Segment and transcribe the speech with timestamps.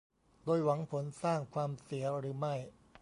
[0.45, 2.55] โดยหวังผลสร้างความเสียหรือไม่